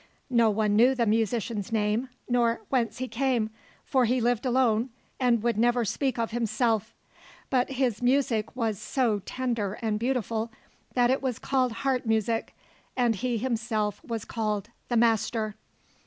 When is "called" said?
11.37-11.71, 14.25-14.69